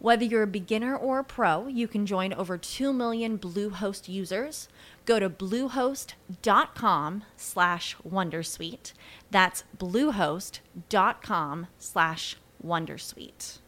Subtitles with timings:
[0.00, 4.68] Whether you're a beginner or a pro, you can join over 2 million Bluehost users.
[5.06, 8.92] Go to bluehost.com slash wondersuite.
[9.30, 13.58] That's bluehost.com slash wondersuite.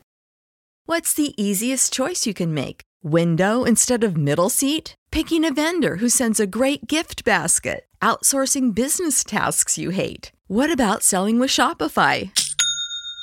[0.86, 2.82] What's the easiest choice you can make?
[3.02, 4.94] Window instead of middle seat?
[5.10, 7.86] Picking a vendor who sends a great gift basket?
[8.02, 10.30] Outsourcing business tasks you hate?
[10.46, 12.30] What about selling with Shopify?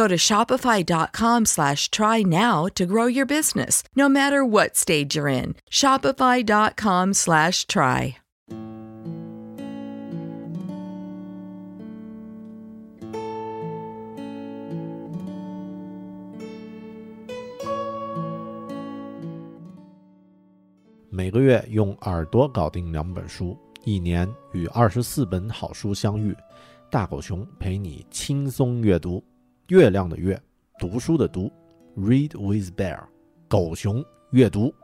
[0.00, 5.28] Go to shopify.com slash try now to grow your business, no matter what stage you're
[5.28, 5.56] in.
[5.70, 8.14] Shopify.com slash try.
[21.10, 23.54] 每个月用耳朵搞定两本书，
[23.84, 26.34] 一年与二十四本好书相遇。
[26.90, 29.22] 大狗熊陪你轻松阅读。
[29.70, 30.36] 月亮的月，
[30.80, 31.48] 读书的读
[31.96, 33.04] ，Read with Bear，
[33.46, 34.74] 狗熊阅读。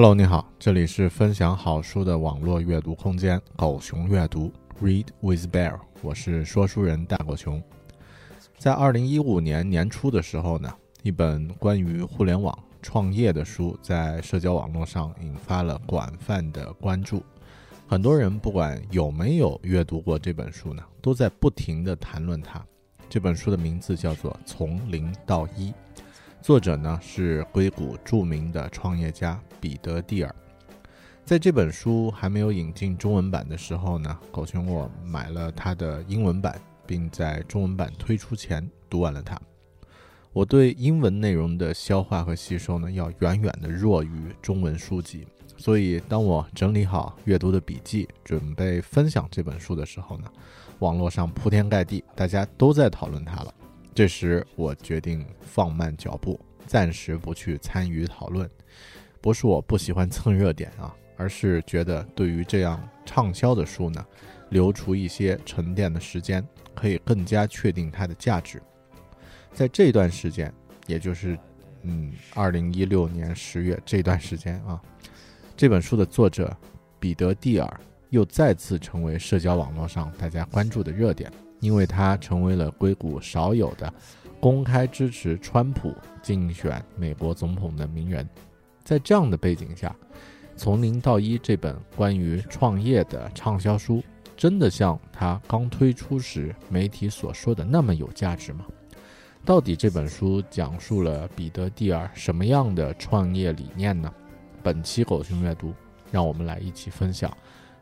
[0.00, 4.50] Hello，你好，这里是分享好书的网络阅读空间——狗熊阅读
[4.82, 7.62] （Read with Bear），我是说书人大狗熊。
[8.56, 10.72] 在二零一五年年初的时候呢，
[11.02, 17.22] 一本关于互联网创业的书在社交网络上引发了广泛的关注。
[17.86, 22.64] 很多人不管有没有阅读过这本书呢，都在不停地谈论它。
[23.10, 25.70] 这本书的名字叫做《从零到一》。
[26.42, 30.34] 作者呢是硅谷著名的创业家彼得·蒂尔。
[31.22, 39.38] 在这本书还没有引进中文版的时候呢，狗熊我买了他的英文版，并在中文版推出前读完了它。
[40.32, 45.26] 我对英文内容的消化和吸收呢，要远远的弱于中文书籍。
[45.58, 50.24] 所以，当我整理好阅读的笔记，准备分享这本书的时候呢，
[50.78, 53.54] 网络上铺天盖地，大家都在讨论它了。
[53.94, 58.48] 这时，我决定放慢脚步，暂时不去参与讨论。
[59.20, 64.06] 不是我不喜欢蹭热点啊，而是觉得对于这样畅销的书呢，
[64.48, 68.62] 留出一些沉淀的时间，可以更加确定它的价值。
[69.52, 70.50] 在这段时间，
[70.86, 71.36] 也就是
[71.82, 74.80] 嗯，二零一六年十月这段时间啊，
[75.56, 76.56] 这本书的作者
[76.98, 81.30] 彼得·蒂尔又再次成为社交网络上大家关注的热点。
[81.60, 83.92] 因为他成为了硅谷少有的
[84.40, 88.28] 公开支持川普竞选美国总统的名人，
[88.82, 89.88] 在这样的背景下，
[90.56, 94.02] 《从零到一》这本关于创业的畅销书，
[94.36, 98.64] 真的像他刚推出时媒体所说的那么有价值吗？
[99.44, 104.12] 到底这本书讲述了彼得·蒂尔什么样的创业理念呢？
[104.62, 105.74] 本期狗熊阅读，
[106.10, 107.34] 让我们来一起分享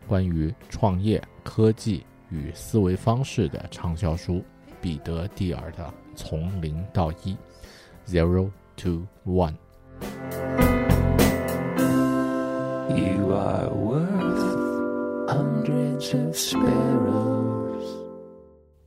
[0.07, 2.05] 关于创业科技。
[2.31, 4.45] 与思维方式的畅销书，
[4.81, 5.85] 彼得·蒂尔的
[6.15, 7.35] 《从零到一》
[8.07, 9.55] （Zero to One）。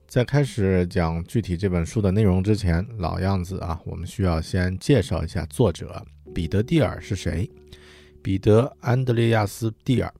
[0.08, 7.50] 在开始讲具体这本书的内容之前，老样子啊，我们需要先介绍一下作者彼得·蒂尔是谁。
[8.22, 10.14] 彼得·安德烈亚斯·蒂尔，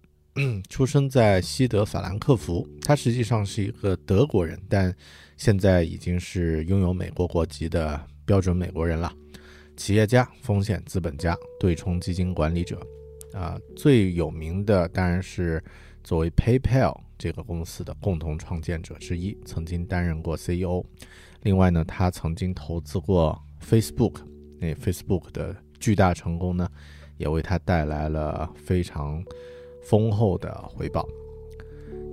[0.70, 4.96] 出生在西德法兰克福，他实际上是一个德国人，但
[5.38, 9.14] 现在已经是拥有美国国籍的标准美国人了。
[9.76, 12.80] 企业家、风险资本家、对冲基金管理者，
[13.34, 15.64] 啊，最有名的当然是
[16.04, 17.00] 作为 PayPal。
[17.18, 20.84] 这个公司的共同创建者之一，曾经担任过 CEO。
[21.44, 24.16] 另外呢，他曾经投资过 Facebook，
[24.60, 26.68] 那 Facebook 的巨大成功呢，
[27.18, 29.24] 也为他带来了非常
[29.84, 31.08] 丰厚的回报。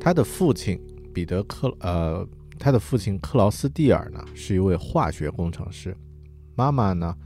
[0.01, 0.81] 他的父亲
[1.13, 2.27] 彼得克呃，
[2.59, 5.97] 他的父亲克劳斯蒂尔呢，是一位化学工程师。
[6.55, 7.17] 妈妈呢，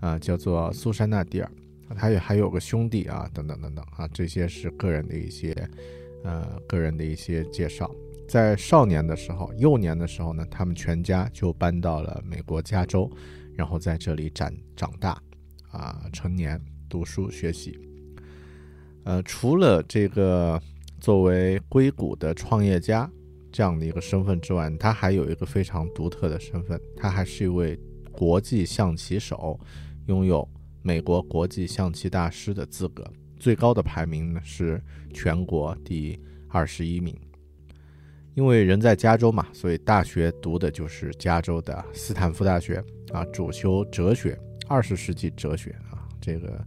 [0.00, 1.50] 啊，叫做苏珊娜蒂尔。
[1.96, 5.54] 他也还有个兄弟啊，等等等等啊，这些是个人的一些。
[6.24, 7.90] 呃，个人的一些介绍，
[8.28, 13.10] 在少年的时候、幼年的时候呢，他们全家就搬到了美国加州，
[13.56, 15.20] 然后在这里长长大，
[15.72, 17.76] 啊，成年读书学习。
[19.04, 20.60] 呃，除了这个
[21.00, 23.10] 作为硅谷的创业家
[23.50, 27.78] 这样的一个身份之外，他还有一个非常独特的身份，他还是一位
[28.12, 29.58] 国际象棋手，
[30.06, 30.48] 拥有
[30.82, 33.04] 美国国际象棋大师的资格。
[33.38, 34.80] 最高的排名呢是
[35.12, 36.16] 全国第
[36.48, 37.12] 二十一名，
[38.34, 42.82] 因为人在加州嘛，所以大学读的就是加州的斯坦福大学
[43.12, 44.38] 啊，主修哲学，
[44.68, 46.06] 二十世纪哲学啊。
[46.20, 46.64] 这个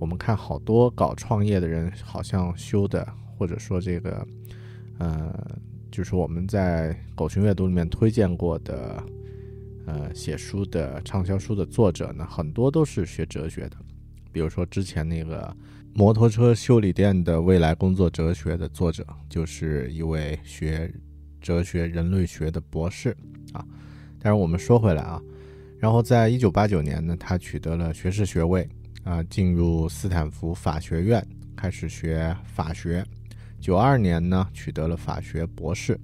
[0.00, 3.06] 我们看好多搞创业的人好像修的，
[3.38, 4.26] 或者说这个，
[4.98, 5.32] 呃，
[5.92, 9.00] 就是我们在狗熊阅读里面推荐过的，
[9.86, 13.76] 呃，写书的畅销书的作者呢，很多都是学哲学的，
[14.32, 15.56] 比如说之前那个。
[15.92, 20.88] 摩托车修理店的未来工作哲学的作者，就是一位学
[21.40, 23.10] 哲学人类学的博士
[23.52, 23.66] 啊。
[24.20, 25.20] 但是我们说回来啊，
[25.80, 28.68] 然后在一九八九年呢，他取得了学士学位
[29.04, 31.26] 啊，进入斯坦福法学院
[31.56, 33.04] 开始学法学。
[33.60, 35.98] 九二年呢，取得了法学博士。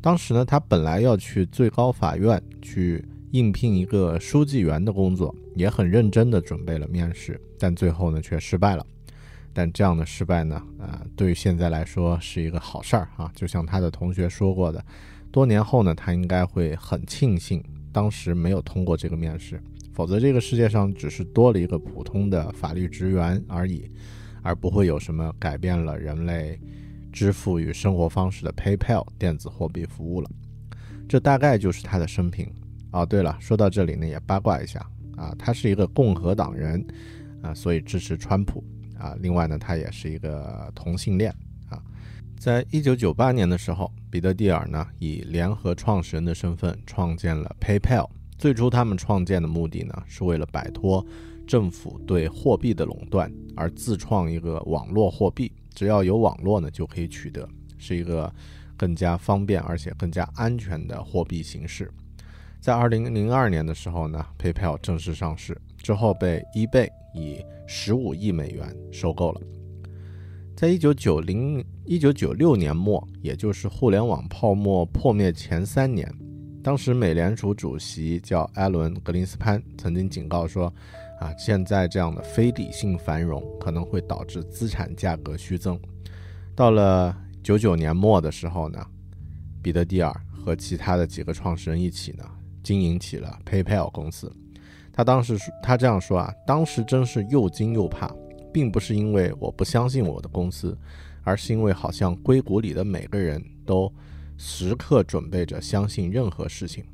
[0.00, 8.86] 当时呢，他本来要去最高法院去应聘一个书记员的工作，也很认真的准备了面试，但最后呢，却失败了。
[9.52, 13.30] 但这样的失败呢，呃，对于现在来说是一个好事儿啊。
[13.34, 14.84] 就像他的同学说过的，
[15.32, 19.62] 多年后呢，他应该会很庆幸当时没有通过这个面试，
[19.94, 23.88] 否则这个世界上只是多了一个普通的法律职员而已，
[24.42, 26.60] 而不会有什么改变了人类
[27.12, 30.28] 支付与生活方式的 PayPal 电子货币服务了。
[31.08, 32.52] 这大概就是他的生平。
[32.90, 34.84] 哦，对了，说到这里呢，也八卦一下
[35.16, 36.84] 啊，他是一个共和党人
[37.42, 38.62] 啊，所以支持川普。
[38.98, 41.34] 啊，另外呢，他也是一个同性恋
[41.68, 41.82] 啊。
[42.38, 48.08] 在一九九八年的时候，彼得·蒂尔呢以联合创始人的身份创建了 PayPal。
[48.38, 51.04] 最初他们创建的目的呢，是为了摆脱
[51.46, 55.52] 政府对货币的垄断，而自创一个网络货币。
[55.74, 57.48] 只要有网络呢，就可以取得，
[57.78, 58.32] 是一个
[58.76, 61.90] 更加方便而且更加安全的货币形式。
[62.60, 66.88] 在二零零二年的时候呢，PayPal 正式上市之后被 eBay。
[67.16, 69.40] 以十五亿美元收购了。
[70.56, 76.12] 在一九九零一九九六年末，也就是互联网泡沫破灭前三年，
[76.64, 80.72] 当时美联储主席叫艾伦·格林斯潘，曾经警告说
[81.20, 85.78] ：“啊，现在这样的非理性繁荣可能会导致资产价格虚增。”
[86.56, 88.82] 到了九九年末的时候呢，
[89.60, 92.24] 彼得·蒂尔和其他的几个创始人一起呢，
[92.62, 94.32] 经营起了 PayPal 公司。
[94.90, 98.10] 他当时说：“他这样说啊，当时真是又惊又怕，
[98.54, 100.74] 并不是因为我不相信我的公司，
[101.24, 103.92] 而是因为好像硅谷里的每个人都
[104.36, 106.84] 时刻准备着相信任何事情。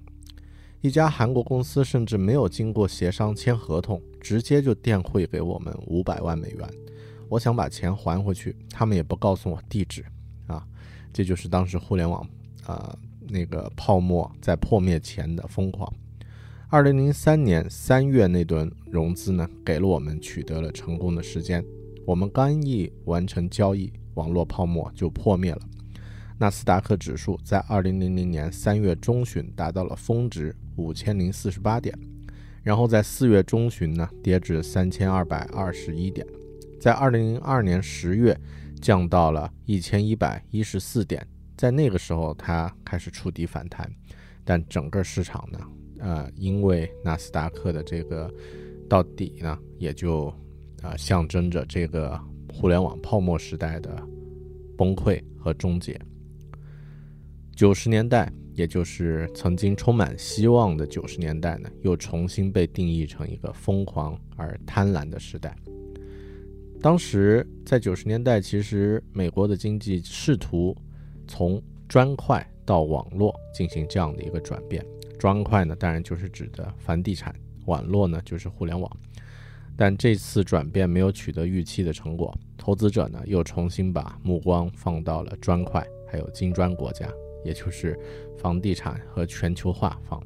[0.80, 6.68] 一家韩国公司甚至没有经过协商签合同，直接就电汇给我们五百万美元。
[7.28, 10.04] 我想把钱还回去，他们也不告诉我地址。
[10.47, 10.66] 啊，
[11.12, 12.26] 这就是当时互联网
[12.64, 12.97] 啊
[13.28, 15.92] 那个泡沫在破灭前的疯狂。”
[16.73, 21.64] 二零零三年三月那轮融资呢，给了我们取得了成功的时间。
[22.06, 25.61] 我们刚一完成交易，网络泡沫就破灭了。
[26.40, 31.94] 纳斯达克指数在二零零零年三月中旬达到了峰值五千零四十八点，
[32.62, 36.26] 然后在四月中旬呢跌至三千二百二十一点，
[36.80, 38.35] 在二零零二年十月
[38.80, 41.28] 降到了一千一百一十四点，
[41.59, 43.92] 在那个时候它开始触底反弹，
[44.42, 45.61] 但整个市场呢？
[45.99, 48.32] 呃，因为纳斯达克的这个
[48.88, 50.35] 到底呢，也就
[50.80, 52.18] 啊象征着这个
[52.50, 54.02] 互联网泡沫时代的
[54.78, 56.00] 崩溃和终结。
[57.61, 65.55] 九十年代也就是曾经充满希望的九十年代呢，又重新被定义成一个疯狂而贪婪的时代。
[66.81, 70.75] 当时在九十年代，其实美国的经济试图
[71.29, 74.83] 从砖块到网络进行这样的一个转变。
[75.19, 77.31] 砖块呢，当然就是指的房地产；
[77.67, 78.90] 网络呢，就是互联网。
[79.76, 87.07] 但这次转变没有取得预期的成果，投资者呢又重新把目光放到了砖块，还有金砖国家，
[87.44, 87.99] 也就是
[88.38, 90.23] 房地产和全球化方。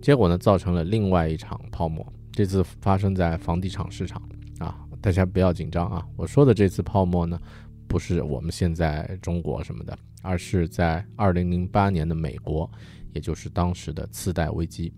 [0.00, 2.06] 结果呢，造成了另外一场泡沫。
[2.30, 4.22] 这次发生在房地产市场
[4.58, 6.06] 啊，大家不要紧张啊！
[6.16, 7.36] 我说的这次泡沫呢，
[7.88, 12.70] 不是我们现在中国什么的，而是在二零零八年的美国，
[13.12, 14.92] 也就是当时的次贷危机。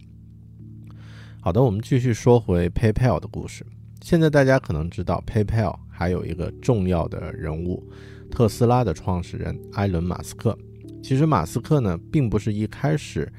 [1.40, 3.64] 好的，我们继续说回 PayPal 的故事。
[4.02, 7.82] 现在大家可能知道，PayPal 还有一个重要的人物，
[8.30, 10.58] 特斯拉的创始人埃伦·马斯克。
[11.02, 13.30] 其实马斯克呢，并不是一开始，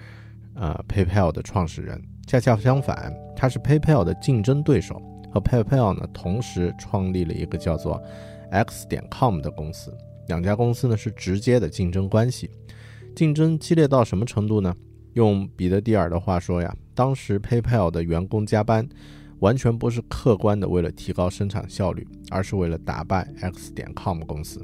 [0.56, 5.02] 呃，PayPal 的创始人，恰恰相反，他是 PayPal 的竞争对手，
[5.32, 8.02] 和 PayPal 呢同时创立了一个叫做
[8.52, 9.96] X 点 com 的公司。
[10.28, 12.50] 两家公司呢是直接的竞争关系，
[13.16, 14.76] 竞争激烈到什么程度呢？
[15.14, 18.88] 用彼得蒂尔的话说呀，当时 PayPal 的员工加班。
[19.42, 24.64] 完全不是客观的为了提高生产效率，而是为了打败 X 点 com 公司。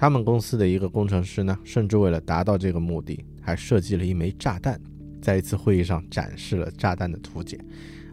[0.00, 4.80] 他们公司的一个工程师呢，甚至为了达到这个目的，还设计了一枚炸弹，
[5.20, 7.62] 在一次会议上展示了炸弹的图解。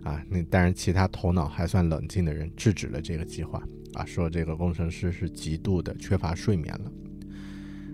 [0.03, 3.63] 啊，那当然，其他头脑还算冷静的人制止了这个计划。
[3.93, 6.91] 啊，说这个工程师是极度的缺乏睡眠了。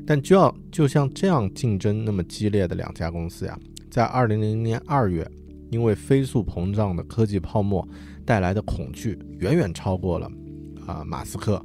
[0.07, 3.55] 但就要就像这样竞争那么激烈的两家公司呀，
[3.91, 5.29] 在二零零零年二月。
[5.69, 7.87] 因为飞速膨胀的科技泡沫
[8.23, 10.31] 带来的恐惧，远远超过了
[10.85, 11.63] 啊马斯克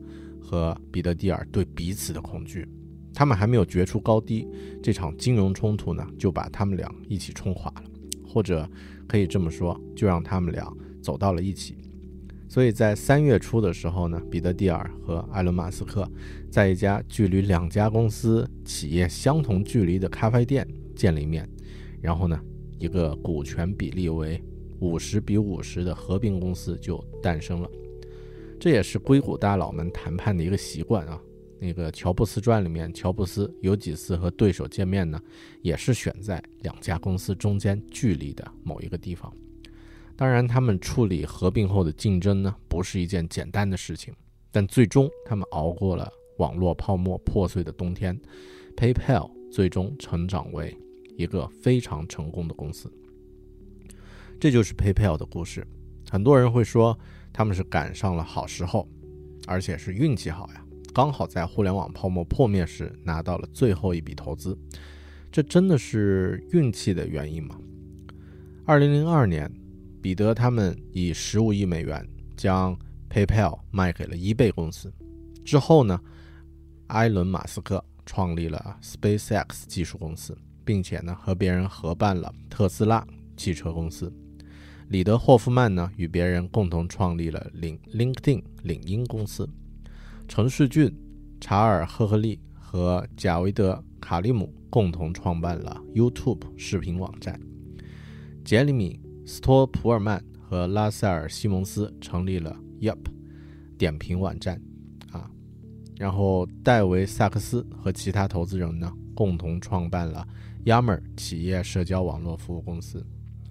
[0.49, 2.67] 和彼得蒂尔对彼此的恐惧。
[3.13, 4.49] 他们还没有决出高低，
[4.83, 7.83] 这场金融冲突呢就把他们俩一起冲垮了，
[8.27, 8.67] 或者
[9.07, 11.77] 可以这么说，就让他们俩走到了一起。
[12.49, 16.11] 所以在三月初的时候呢，彼得蒂尔和埃伦马斯克
[16.51, 21.47] 在一家距离两家公司企业相同距离的咖啡店见了一面，
[22.01, 22.41] 然后呢。
[22.81, 24.41] 一个股权比例为
[24.79, 27.69] 五十比五十的合并公司就诞生了，
[28.59, 31.21] 这也是硅谷大佬们谈判的一个习惯啊。
[31.61, 35.21] 那个《乔布斯传》里面，乔布斯有几次和对手见面呢？
[35.63, 39.33] 也是选在两家公司中间距离的某一个地方。
[40.17, 44.15] 当然，他们处理合并后的竞争呢，不是一件简单的事情，
[44.53, 48.21] 但最终他们熬过了网络泡沫破碎的冬天
[48.77, 50.77] ，PayPal 最终成长为。
[51.17, 52.89] 一个非常成功的公司，
[54.39, 55.67] 这就是 PayPal 的故事。
[56.09, 56.97] 很多人会说
[57.39, 58.89] 他们是赶上了好时候，
[59.47, 64.59] 而且是运气好呀，刚好在互联网泡沫破灭时拿到了最后一笔投资。
[65.31, 67.57] 这真的是运气的原因吗？
[68.67, 69.49] 二零零二年，
[70.03, 72.05] 彼得他们以十五亿美元
[72.37, 72.77] 将
[73.09, 74.93] PayPal 卖给了 eBay 公司。
[75.45, 75.97] 之后呢，
[76.89, 80.37] 埃伦·马斯克创立了 SpaceX 技术公司。
[80.65, 84.13] 并且呢，和别人合办了特斯拉汽车公司。
[84.89, 89.47] 李德霍夫曼呢，与别人共同创立了领 LinkedIn 领英公司。
[90.27, 90.91] 程世俊、
[91.39, 97.39] 查尔赫赫利和贾维德卡利姆共同创办了 YouTube 视频网站。
[98.43, 102.97] 杰里米斯托普尔曼和拉塞尔西蒙斯成立了 Yup
[103.77, 104.59] 点评网站。
[105.13, 105.31] 啊，
[105.99, 110.27] 然后戴维萨克斯和其他投资人呢，共同创办了。
[110.65, 113.07] Yammer 企业社交网络服务公司，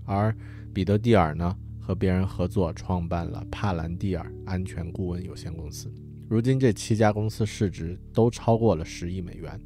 [0.07, 0.35] 而
[0.73, 5.93] 彼得蒂尔呢和别人合作创办了帕兰蒂尔安全顾问有限公司。
[6.27, 9.59] 如今这七家公司市值都超过了十亿美元。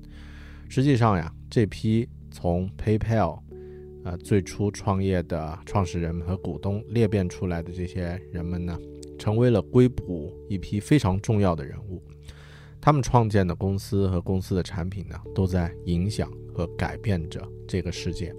[0.67, 3.39] 实际上呀，这批从 PayPal
[4.03, 8.77] 呃最初创业的创始人和股东裂变出来的这些人们呢，
[9.17, 12.01] 成为了硅谷一批非常重要的人物。
[12.79, 18.33] 他们创建的公司和公司的产品呢，都在影响和改变着这个世界。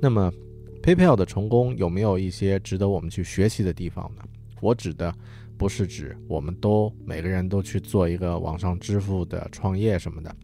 [0.00, 0.32] 那么
[0.84, 4.22] ，PayPal 的成功有没有一些值得我们去学习的地方呢？
[4.60, 5.14] 我指的
[5.56, 10.36] 不是指我们都每个人都去做一个网上支付的创业什么的，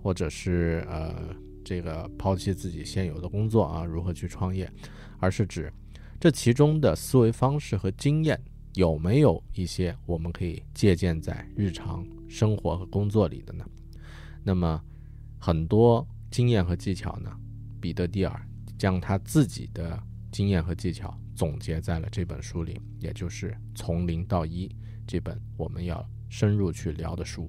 [0.00, 4.70] 或者是呃这个抛弃自己现有的工作啊，如何去创业，
[5.18, 5.72] 而是指
[6.20, 8.40] 这其中的思维方式和经验。
[8.74, 13.64] 有没有一些我们可以借鉴在日常生活和工作里的呢？
[14.44, 14.80] 那么，
[15.40, 17.36] 很多经验和技巧呢，
[17.80, 18.40] 彼得蒂尔
[18.80, 24.74] 将他自己的经验和技巧总结在了这本书里也就是从零到一
[25.06, 27.46] 这本我们要深入去聊的书。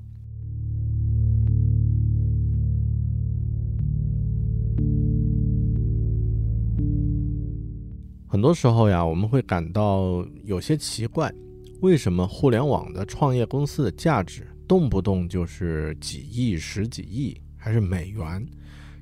[8.28, 11.34] 很多时候呀我们会感到有些奇怪
[11.80, 18.46] 为什么互联网的创业公司的价值动不动就是几亿十几亿还是美元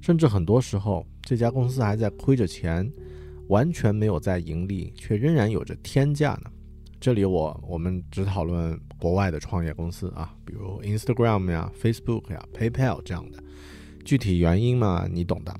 [0.01, 2.91] 甚至很多时候这家公司还在亏着钱，
[3.47, 6.51] 完全没有在盈利，却仍然有着天价呢？
[6.99, 13.41] 这里我我们只讨论国外的创业公司啊，比如 Instagram 呀、Facebook 呀、PayPal 这样的，
[14.03, 15.55] 具体原因嘛，你懂的。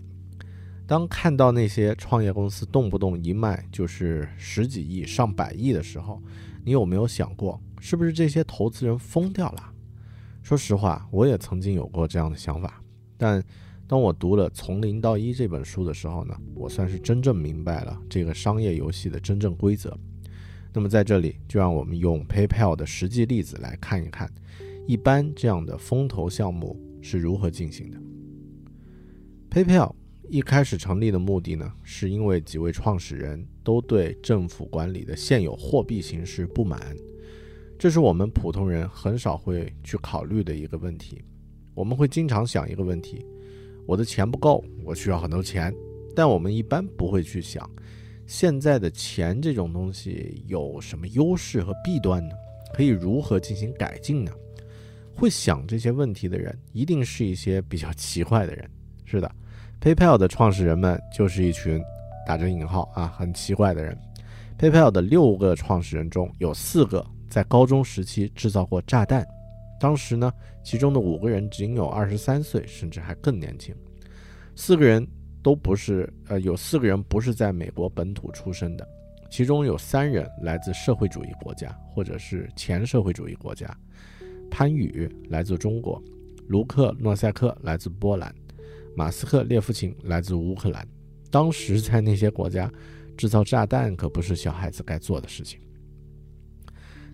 [0.85, 6.21] 当看到那些创业公司动不动一卖就是十几亿、上百亿的时候，
[6.65, 9.71] 你有没有想过，是不是这些投资人疯掉了？
[10.41, 12.81] 说实话，我也曾经有过这样的想法。
[13.17, 13.41] 但
[13.89, 19.97] 当我读了《从零到一》这本书的时候呢，我算是真正明白了这个商业游戏的真正规则。
[20.71, 24.31] 那么在这里，就让我们用 PayPal 的实际例子来看一看，
[24.85, 27.97] 一般这样的风投项目是如何进行的。
[29.49, 29.95] PayPal。
[30.31, 36.95] 一开始成立的目的呢，是因为几位创始人都对政府管理的现有货币形式不满，
[37.79, 41.23] 这是我们普通人很少会去考虑的一个问题。
[41.73, 43.25] 我们会经常想一个问题：
[43.89, 45.73] 我的钱不够，我需要很多钱。
[46.15, 47.67] 但我们一般不会去想，
[48.27, 52.35] 现在的钱这种东西有什么优势和弊端呢？
[52.71, 54.31] 可以如何进行改进呢？
[55.15, 58.69] 会想这些问题的人，一定是一些比较 奇怪的人。
[59.05, 59.31] 是的。
[59.81, 61.81] PayPal 的创始人们就是一群
[62.27, 63.97] 打着引号啊很奇怪的人。
[64.59, 69.25] PayPal 的六个创始人中有四个在高中时期制造过炸弹，
[69.79, 70.31] 当时呢，
[70.69, 73.73] 其中的五个人仅有二十三岁，甚至还更年轻。
[74.55, 75.03] 四个人
[75.41, 78.87] 都不是，呃，有四个人不是在美国本土出生的，
[79.31, 83.75] 其中有三人来自社会主义国家或者是前社会主义国家。
[84.51, 85.99] 潘宇来自中国，
[86.47, 88.31] 卢克诺塞克来自波兰。
[88.95, 90.87] 马斯克、列夫琴来自乌克兰，
[91.31, 92.71] 当时在那些国家
[93.17, 95.59] 制造炸弹可不是小孩子该做的事情。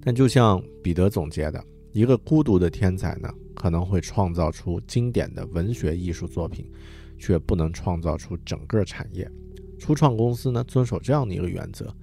[0.03, 1.63] 但就像彼得总结的，
[1.95, 6.69] 一个孤独的天才呢，可能会创造出经典的文学艺术作品，
[7.17, 9.31] 却不能创造出整个产业。
[9.79, 11.95] 初创公司呢，遵守这样的一个原则，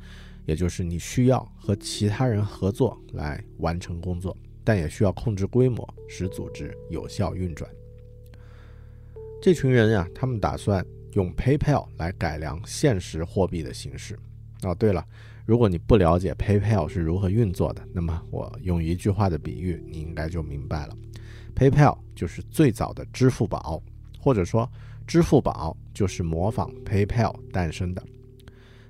[0.46, 7.70] 也就是你需要和其他人合作来完成工作，但也需要控制规模，使组织有效运转。
[9.42, 14.18] 这群人呀，他们打算用 PayPal 来改良现实货币的形式。
[14.62, 15.06] 哦，对了，
[15.44, 20.96] 如果你不了解 PayPal 是如何运作的，那么我用一句话的比喻，你应该就明白了。
[21.54, 23.82] PayPal 就是最早的支付宝，
[24.18, 24.70] 或者说
[25.06, 28.02] 支付宝就是模仿 PayPal 诞生的。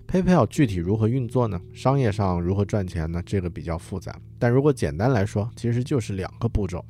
[0.07, 1.59] PayPal 具体如何运作呢？
[1.73, 3.23] 商业上如何赚钱呢？
[3.25, 6.85] 这个比较复杂，但如果简单来说，其实就是两个步骤。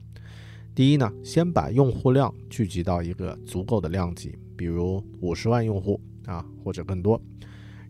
[0.74, 7.20] 第一呢，先把用户量聚集到一个足够的量级，比如五十万用户啊，或者更多。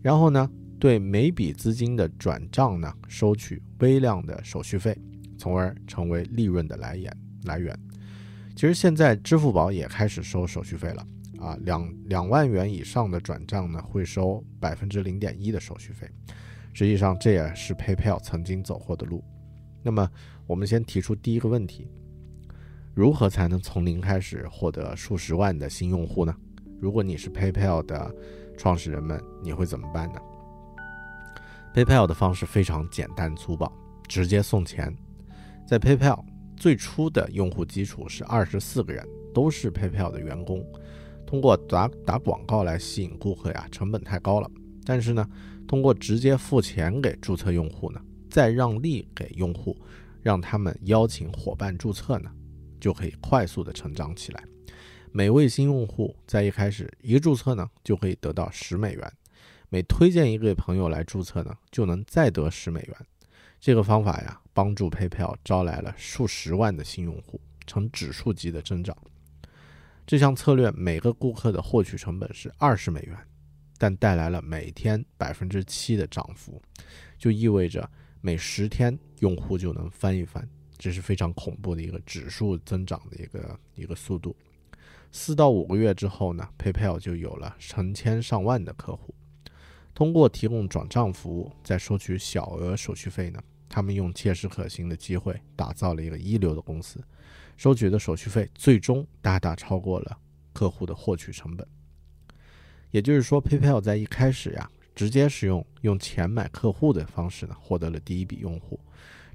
[0.03, 0.47] 然后呢，
[0.83, 4.93] 对每笔资金的转账呢，收取微量的手续费，
[5.37, 7.73] 从而成为利润的来源来源。
[8.53, 11.07] 其实现在支付宝也开始收手续费了
[11.39, 16.05] 啊，两两万元以上的转账呢，会收百分之零点一的手续费。
[16.73, 19.23] 实际上这也是 PayPal 曾经走过的路。
[19.81, 20.05] 那么
[20.45, 21.87] 我们先提出第一个问题。
[22.93, 26.35] 如何才能从零开始获得数十万的新用户呢？
[26.81, 28.13] 如果你是 PayPal 的
[28.57, 30.19] 创始人们，你会怎么办呢
[31.73, 33.71] ？PayPal 的方式非常简单粗暴，
[34.07, 34.95] 直接送钱。
[35.67, 36.23] 在 PayPal
[36.55, 40.65] 最初的用户基础是二十四个人，都是 PayPal 的员工。
[41.25, 44.49] 通过打打广告来吸引顾客呀，成本太高了。
[44.85, 45.27] 但是呢，
[45.67, 49.75] 通过直接付钱给注册用户呢，再让利给用户，
[50.21, 52.29] 让他们邀请伙伴注册呢。
[52.79, 54.43] 就可以快速的成长起来。
[55.13, 59.07] 每位新用户在一开始一注册呢，就可以得到十美元；
[59.73, 62.95] 每推荐一个朋友来注册呢，就能再得十美元。
[63.59, 68.95] 这个方法呀，帮助 PayPal 招来了数十万的新用户，呈指数级的增长。
[70.05, 73.17] 这项策略每个顾客的获取成本是二十美元，
[73.79, 76.61] 但带来了每天百分之七的涨幅，
[77.17, 77.89] 就意味着
[78.21, 80.47] 每十天用户就能翻一番。
[80.77, 84.35] 这是非常恐怖的一个指数增长的一个一个速度。
[85.11, 89.15] 四到五个月之后呢，PayPal 就有了成千上万的客户。
[89.93, 96.99] 通过提供转账服务，再收取小额手续费呢，他们用切实可行的机会打造了一个一流的公司，
[97.55, 100.17] 收取的手续费最终大大超过了
[100.51, 101.67] 客户的获取成本。
[102.89, 108.79] 也就是说，PayPal 在一开始呀，直接使用用钱买客户的方式呢，获得了第一笔用户。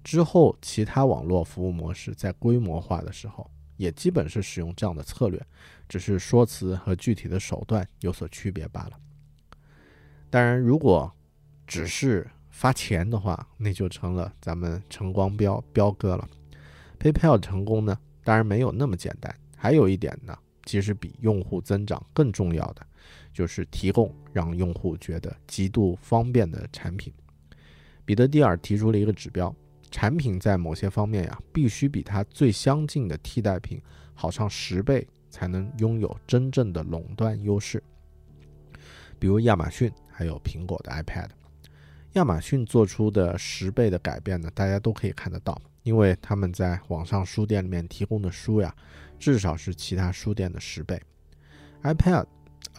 [0.04, 5.44] 之后，其他网络服务模式在规模化的时候，也基本是使用这样的策略，
[5.88, 8.92] 只是说辞和具体的手段有所区别罢了。
[10.30, 11.10] 当然，如果
[11.66, 16.28] 只是发钱的话，那就成了咱们晨光标标哥了。
[16.98, 19.34] PayPal 成功呢，当然没有那么简单。
[19.56, 22.86] 还有一点呢，其实比用户增长更重要的，
[23.32, 27.12] 就是提供让用户觉得极度方便的产品。
[28.04, 29.54] 彼得蒂尔提出了一个指标：
[29.90, 33.80] 产品在某些方面呀，必须比它最相近的替代品
[34.14, 37.82] 好上十倍，才能拥有真正的垄断优势。
[39.18, 41.28] 比如亚马逊，还有苹果的 iPad。
[42.14, 45.56] 亚马逊做出的十倍的改变呢，大家都可以看得到。
[45.84, 48.74] 因为他们在网上书店里面提供的书呀，
[49.16, 51.00] 至少是其他书店的十倍。
[51.84, 52.26] iPad，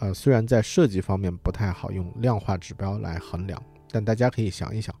[0.00, 4.94] 呃，虽然在设计方面不太好用量化指标来衡量，但大家可以想一想，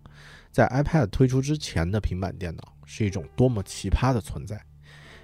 [0.50, 4.58] 在 iPad 推出之前的平板电脑是一种多么奇葩的存在。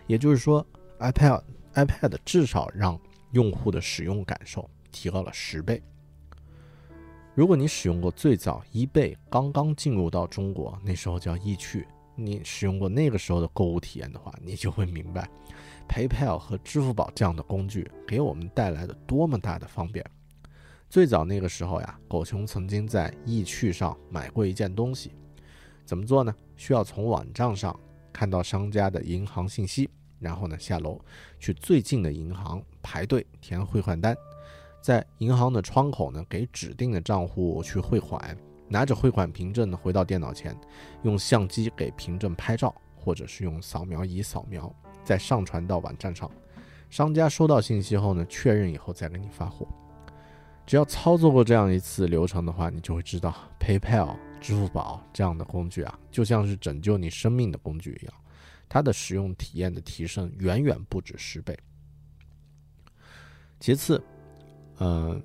[0.06, 0.64] 也就是说
[0.98, 3.00] ，iPad iPad 至少让
[3.32, 5.82] 用户的使用感受提高了十倍。
[7.36, 11.86] 如果你使用过最早 eBay 刚刚进入到中国，那时候叫易趣。
[12.14, 15.28] 你使用过那个时候的购物体验的话，你就会明白
[15.86, 20.02] ，PayPal 和支付宝这样的工具给我们带来的多么大的方便。
[20.88, 25.12] 最早那个时候呀，狗熊曾经在易趣上买过一件东西，
[25.84, 26.34] 怎么做呢？
[26.56, 27.78] 需要从网站上
[28.14, 30.98] 看到商家的银行信息，然后呢下楼
[31.38, 34.16] 去最近的银行排队填汇款单，
[34.86, 38.38] 在银行的窗口呢给指定的账户去汇款。
[38.68, 40.56] 拿着汇款凭证呢，回到电脑前，
[41.02, 44.72] 用相机给凭证拍照，或者是用扫描仪扫描，
[45.02, 46.30] 再上传到网站上。
[46.88, 49.66] 商家收到信息后呢，确认以后再给你发货。
[50.64, 58.14] 只要操作过这样一次流程的话，你就会知道，PayPal、支付宝这样的工具啊，就像是拯救你生命的工具一样，
[58.68, 61.58] 它的使用体验的提升远远不止十倍。
[63.58, 64.00] 其次，
[64.78, 65.22] 嗯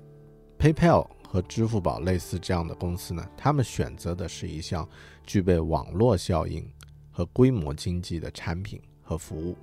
[0.58, 1.08] ，PayPal。
[1.24, 4.86] 和支付宝类似这样的公司呢，他们选择的是一项
[5.24, 6.70] 具备网络效应
[7.10, 9.56] 和规模经济的产品和服务。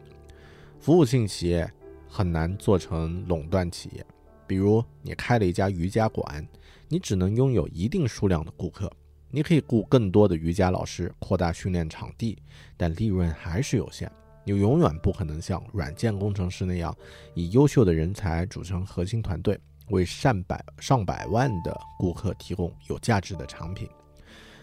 [0.79, 1.71] 服务性企业
[2.07, 4.03] 很难做成垄断企业。
[4.47, 6.43] 比如你开了一家瑜伽馆，
[6.87, 8.91] 你只能拥有一定数量的顾客，
[9.29, 12.35] 你可以雇更多的瑜伽老师，扩大训练场地，
[12.75, 14.11] 但利润还是有限。
[14.43, 16.97] 你永远不可能像软件工程师那样，
[17.35, 19.55] 以优秀的人才组成核心团队。
[19.89, 23.89] 为上百上百万的顾客提供有价值的产品，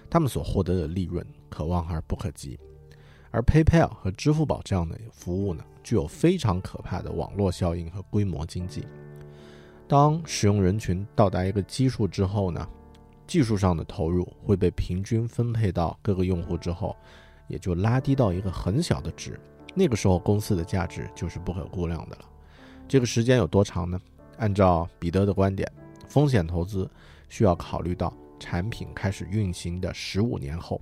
[0.09, 2.59] 他们所获得的利润可望而不可及。
[3.31, 8.87] 而 PayPal 和支付宝这样的服务呢，具有非常可怕的网络效应和规模经济。
[9.87, 12.67] 当使用人群到达一个基数之后呢，
[13.27, 16.97] 技术上的投入会被平均分配到各个用户之后，
[17.47, 19.39] 也就拉低到一个很小的值。
[19.75, 22.25] 那个时候公司的价值就是不可估量的了。
[22.89, 24.01] 这个时间有多长呢？
[24.39, 25.71] 按照彼得的观点，
[26.07, 26.89] 风险投资
[27.29, 30.81] 需要考虑到产品开始运行的十五年后，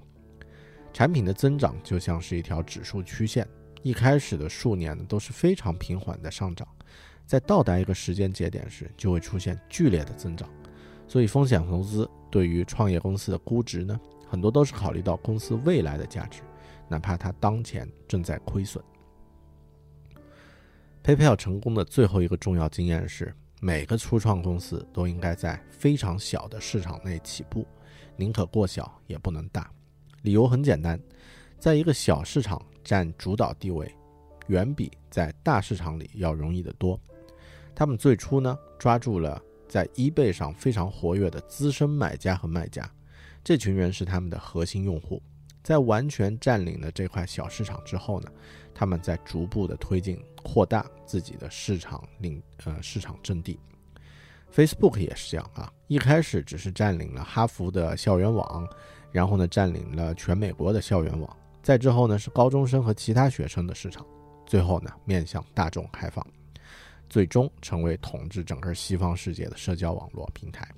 [0.93, 3.47] 产品的增长就像是一条指数曲线，
[3.83, 6.67] 一开始的数年呢都是非常平缓的上涨，
[7.27, 10.49] 在到达一个时间节点时就会出现剧烈的增长。
[11.07, 16.43] 所以，风险投资对于创业公司的估值呢，很多都是考虑到公司未来的价值，
[16.89, 18.83] 哪怕它当前正在亏损。
[21.05, 23.33] PayPal 成功的最后一个重要经验是。
[23.67, 27.67] 每个初创公司都应该在非常小的市场内起步，
[28.15, 29.73] 宁可过小也不能大。
[30.21, 31.01] 理由很简单，
[31.59, 33.91] 在一个小市场占主导地位，
[34.49, 37.01] 远比在大市场里要容易得多。
[37.75, 42.87] 他们最初呢，抓住了在 eBay 上非常活跃的资深买家和卖家，
[43.43, 45.23] 这群人是他们的核心用户。
[45.63, 48.31] 在完全占领了这块小市场之后呢，
[48.75, 50.23] 他们在逐步的推进。
[50.45, 53.59] 扩大自己的市场领呃市场阵地
[54.55, 58.69] ，Facebook 也是这样啊，一开始只是占领了哈佛的校园网，
[59.11, 64.07] 然后呢占领了全美国的校园网，再之后呢是高中生和其他学生的市场，
[64.47, 66.25] 最后呢面向大众开放，
[67.09, 70.69] 最终成为统治整个西方世界的社交网络平台。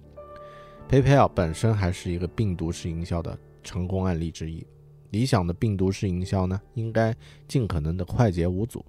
[0.88, 4.64] PayPal 本身还是一个病毒式营销的成功案例之一，
[5.10, 7.12] 理想的病毒式营销呢应该
[7.48, 8.84] 尽可能的快捷无阻。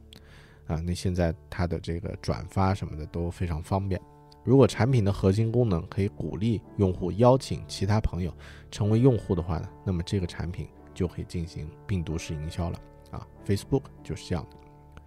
[0.67, 3.99] 啊，那现在它的这个转发什么的都非常方便。
[4.43, 8.33] 如果产品的核心功能可以鼓励用户邀请其他朋友
[8.71, 12.79] 成为用户的话呢，那么这个产品就可以进行病毒式营销了。
[13.11, 15.01] 啊，Facebook 就是这样的。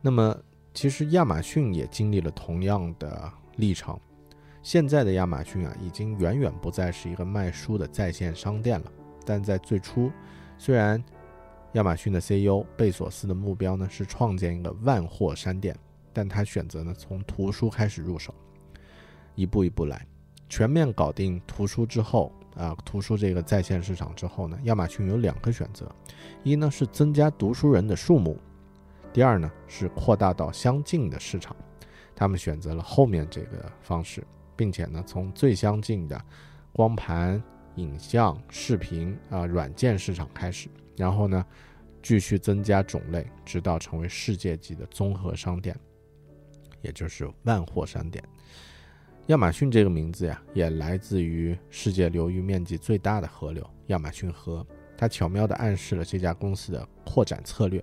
[0.00, 0.36] 那么
[0.72, 3.98] 其实亚马逊也经历了同样的历程。
[4.62, 8.92] 现在的亚马逊啊，已经远远不再是一个卖书的在线商店了。
[9.24, 10.10] 但在最初，
[10.58, 11.02] 虽然
[11.74, 15.76] 亚马逊的 CEO 贝索斯的目标呢是创建一个万货商店，
[16.12, 18.34] 但他选择呢从图书开始入手，
[19.36, 20.04] 一步一步来，
[20.48, 25.88] 全面搞定图书之后啊图书这个在线市场之后呢，亚马逊有两个选择：
[26.42, 28.36] 一呢是增加读书人的数目，
[29.12, 31.54] 第二呢是扩大到相近的市场。
[32.16, 36.20] 他们选择了后面这个方式，并且呢从最相近的
[36.72, 37.40] 光盘、
[37.76, 40.68] 影像、视频啊软件市场开始，
[41.00, 41.42] 然后呢
[42.02, 45.74] 继续增加种类，直到成为世界级的综合商店，
[46.82, 48.22] 也就是万货商店。
[49.28, 54.66] 亚马逊这个名字呀，也来自于世界流域面积最大的河流——亚马逊河。
[54.96, 57.82] 它巧妙地暗示了这家公司的扩展策略。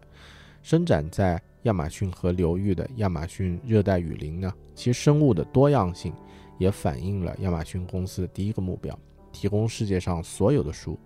[0.61, 6.13] 伸展在亚马逊河流域的亚马逊热带雨林呢，其生物的多样性
[6.59, 8.97] 也反映了亚马逊公司的第一个目标：
[9.31, 10.99] 提供世界上所有的书。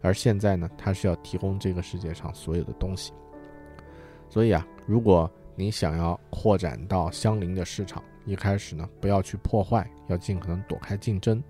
[0.00, 3.12] 而现在呢，它是要提供这个世界上所有的东西。
[4.28, 11.42] 所以啊，如果你想要扩展到相邻的市场，一开始呢，不要去破坏，要尽可能躲开竞争。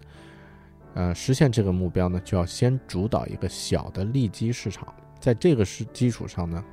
[0.94, 6.64] 呃，实现这个目标呢，就要先主导一个小的利基市场，在这个是基础上呢，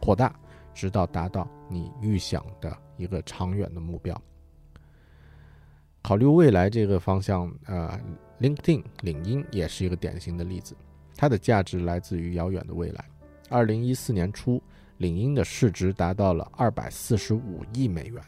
[0.00, 0.34] 扩大，
[0.72, 4.18] 直到达到你预想的一个长远的目标。
[6.02, 8.00] 考虑未来这个方向，呃
[8.40, 10.76] ，LinkedIn 领英也是一个典型的例子，
[11.16, 13.04] 它的价值来自于遥远的未来。
[13.48, 14.62] 二零一四年初，
[14.98, 18.22] 领英的市值达到了二百四十五亿美元。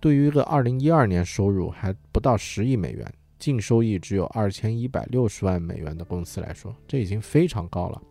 [0.00, 8.02] 对于一个二零一二年收入还不到十亿美元、净收益只有二千一百六十万美元的公司来说，这已经非常高了。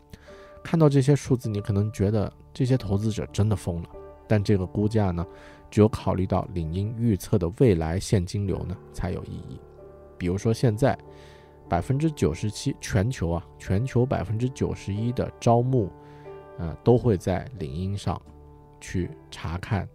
[0.63, 3.89] 看到这些数字，你可能觉得这些投资者真的疯了。
[4.28, 5.24] 但这个估价呢，
[5.70, 9.60] 只有考虑到领英预测的未来现金流呢，才有意义。
[10.18, 10.98] 比如说，现在
[11.69, 15.91] 百分之九十七全球啊，全球百分之九十一的招募，
[16.58, 18.21] 呃，都会在领英上
[18.80, 19.88] 去查看。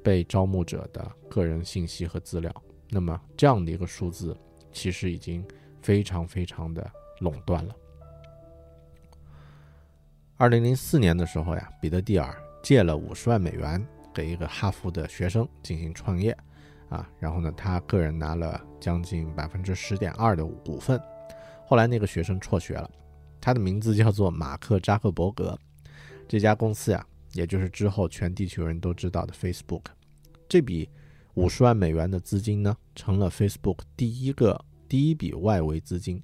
[0.00, 2.50] 被招募者的个人信息和资料，
[2.88, 4.34] 那么这样的一个数字，
[4.72, 5.44] 其实已经
[5.82, 6.90] 非常非常的
[7.20, 7.74] 垄断了。
[10.38, 16.34] 二零零四年的时候呀，彼得蒂尔借了五十万美元给一个哈佛的学生进行创业，
[16.88, 21.00] 啊，然后呢，他个人拿了将近百分之十点二的股份。
[21.66, 22.90] 后来那个学生辍学了，
[23.40, 25.58] 他的名字叫做马克扎克伯格，
[26.26, 27.06] 这家公司呀。
[27.34, 29.82] 也就是之后全地球人都知道的 Facebook，
[30.48, 30.88] 这笔
[31.34, 36.22] 五十万美元的资金呢，成了 Facebook 第一个第一笔外围资金，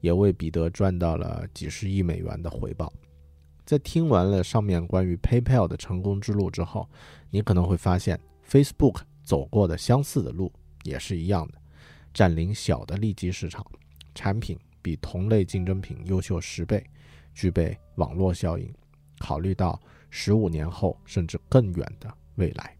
[0.00, 2.92] 也为彼得赚到了几十亿美元的回报。
[3.64, 6.88] 在听完了上面关于 PayPal 的成功之路之后，
[7.30, 11.54] 你可能会发现 Facebook 走过的相似的路也是一样的，
[12.12, 13.64] 占领小的利基市场，
[14.12, 16.84] 产品比同类竞争品优秀十倍，
[17.32, 18.68] 具备网络效应。
[19.20, 22.76] 考虑到十五年后甚至更远的未来，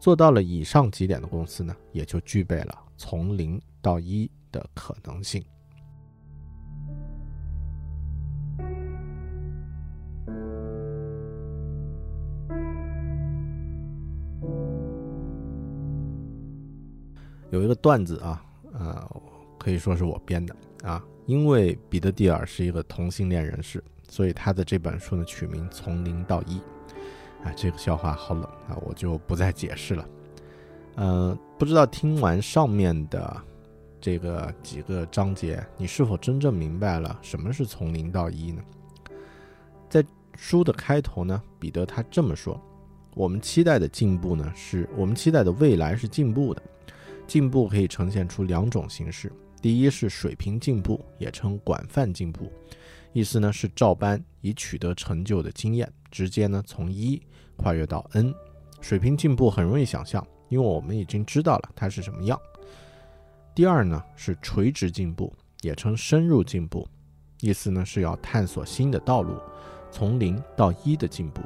[0.00, 5.44] 做到了以上几点的公司呢，也就具备了从零到一的可能性。
[17.52, 19.22] 有一个段子啊，呃，
[19.58, 23.82] 可以说是我编的啊，因为彼得蒂尔是一个同性恋人士。
[24.08, 26.58] 所以他的这本书呢，取名《从零到一》，
[27.44, 30.08] 啊，这个笑话好冷啊，我就不再解释了。
[30.96, 33.34] 嗯，不知道听完上面的
[34.00, 38.62] 这个几个章节，你是否真正明白了什么是从零到一呢？
[39.88, 40.04] 在
[40.36, 42.60] 书的开头呢，彼得他这么说
[43.14, 46.62] ：“我们期待的进步呢，是我们期待的未来是进步的，
[47.32, 52.52] 进步可以呈现出两种形式，第一是水平进步，也称广泛进步。”
[53.14, 57.18] 意思呢是照搬已取得成就的经验，直接呢从一
[57.56, 58.34] 跨越到 n，
[58.82, 62.38] 水平进步很容易想象，因为我们已经知道了它是什么样。
[63.54, 66.86] 第二呢是垂直进步，也称深入进步，
[67.40, 69.38] 意思呢是要探索新的道路，
[69.90, 71.40] 从零到一的进步。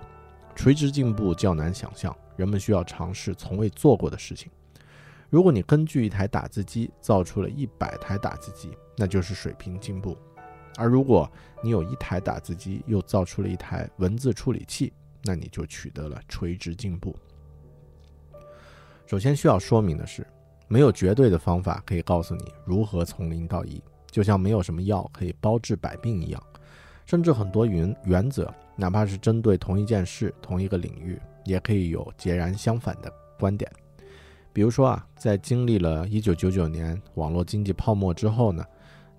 [0.56, 4.50] 垂直进步较难想象，人们需要尝试从未做过的事情。
[5.36, 10.16] 如果你根据一台打字机造出了一百台打字机，那就是水平进步。
[10.78, 11.30] 而如果
[11.62, 17.14] 你有一台打字机，又造出了一台文字处理器，那你就取得了垂直进步。
[19.04, 20.26] 首先需要说明的是，
[20.68, 23.78] 没有绝对的方法可以告诉你如何从零到一，
[24.10, 26.42] 就像没有什么药可以包治百病一样。
[27.04, 33.70] 甚至很多原原则，哪怕是针对同一件事、同一个领域，也可以有截然相反的观点。
[34.56, 38.64] 比如说啊，在经历了1999年网络经济泡沫之后呢？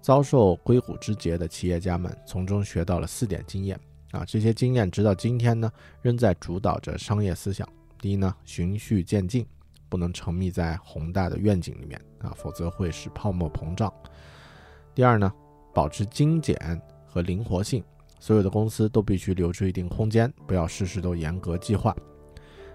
[0.02, 5.72] 遭受硅谷之劫的企业家们从中学到了四点经验啊，这些经验直到今天呢，
[6.02, 7.70] 仍在主导着商业思想。
[8.02, 9.46] 第一呢，循序渐进，
[9.90, 13.94] 不能沉迷在宏大的愿景里面啊，否则会使泡沫膨胀。
[14.96, 15.32] 第二呢，
[15.72, 17.84] 保持精简和灵活性，
[18.20, 21.96] 所有的公司都必须留出一定空间，不要事事都严格计划。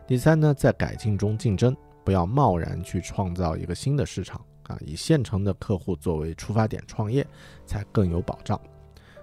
[0.07, 7.27] 第三呢，在改进中竞争，不要贸然去创造一个新的市场啊，以现成的客户作为出发点创业，
[7.67, 8.61] 才更有保障。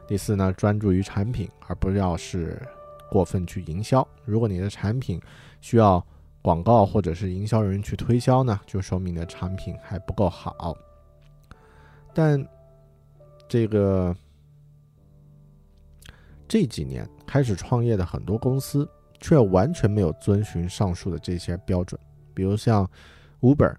[0.08, 2.62] 第四呢，专注于产品，而不要是
[3.12, 4.08] 过分去营销。
[4.26, 5.22] 如果你的产品
[5.62, 6.04] 需要
[6.42, 10.76] 广告或者是营销人员去推销呢，就说明你的产品还不够好。
[12.14, 12.44] 但
[13.48, 14.16] 这个
[16.48, 18.90] 这几年开始创业的很多公司，
[19.20, 22.00] 却完全没有遵循上述的这些标准。
[22.34, 22.90] 比如像
[23.42, 23.76] Uber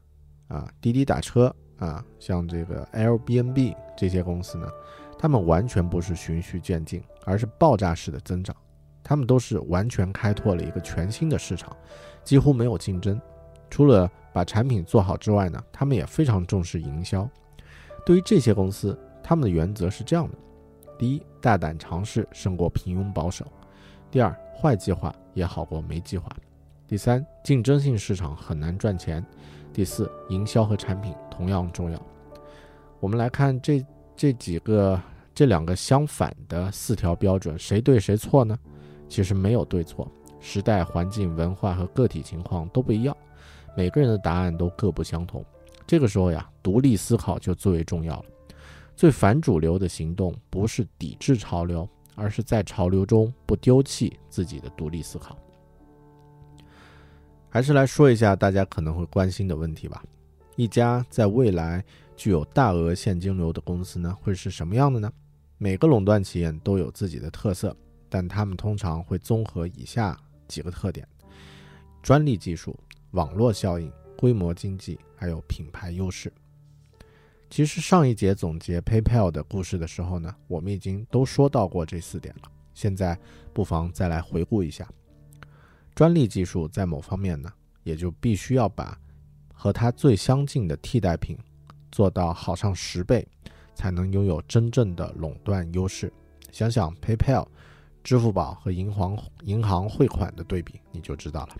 [0.48, 4.68] 啊、滴滴打车啊，像这个 Airbnb 这些公司呢，
[5.18, 8.54] 他们完全不是循序渐进，而是爆炸式的增长。
[9.02, 11.74] 他们都是完全开拓了一个全新的市场，
[12.22, 13.20] 几乎没有竞争。
[13.68, 17.28] 除了把产品做好之外呢，他们也非常重视营销。
[18.04, 20.36] 对于这些公司，他们的原则是这样的：
[20.98, 23.44] 第一，大胆尝试胜过平庸保守；
[24.10, 26.28] 第二，坏计划也好过没计划；
[26.90, 29.22] 第三，竞争性市场很难赚钱；
[29.72, 32.02] 第四，营销和产品同样重要。
[32.98, 33.80] 我们来看这
[34.16, 35.00] 这几个
[35.32, 38.58] 这两个相反的四条标准，谁对谁错呢？
[39.08, 43.16] 其实没有对错，时代、环境、文化和个体情况都不一样，
[43.76, 45.44] 每个人的答案都各不相同。
[45.86, 48.24] 这个时候呀，独立思考就最为重要了。
[48.96, 55.38] 最反主流的行动不是抵制潮流，而是在潮流中不丢弃自己的独立思考。
[57.50, 60.02] 还是来说一下大家可能会关心的问题吧。
[60.56, 61.84] 一家在未来
[62.16, 65.12] 具有大额现金流的公司呢，会是什么样的呢？
[65.58, 67.76] 每个垄断企业都有自己的特色，
[68.08, 71.06] 但他们通常会综合以下几个特点：
[72.02, 72.78] 专利技术、
[73.10, 76.32] 网络效应、规模经济，还有品牌优势。
[77.48, 82.50] 其实上一节总结 PayPal 的故事的时候呢，我们已经都说到过这四点了。
[82.74, 83.18] 现在
[83.52, 84.88] 不妨再来回顾一下。
[85.94, 88.98] 专利技术在某方面呢，也就必须要把
[89.52, 91.38] 和它最相近的替代品
[91.92, 93.26] 做到好上十倍，
[93.74, 96.12] 才能拥有真正的垄断优势。
[96.50, 97.46] 想想 PayPal、
[98.02, 101.56] 支付宝和银行银行汇款的对比，你就知道了。